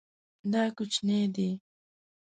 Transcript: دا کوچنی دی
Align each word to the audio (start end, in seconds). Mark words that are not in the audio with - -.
دا 0.51 0.63
کوچنی 0.75 1.19
دی 1.35 1.49